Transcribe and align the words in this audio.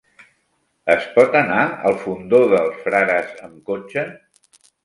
Es 0.93 1.05
pot 1.17 1.37
anar 1.41 1.67
al 1.91 1.99
Fondó 2.05 2.41
dels 2.57 2.83
Frares 2.89 3.39
amb 3.49 3.63
cotxe? 3.73 4.09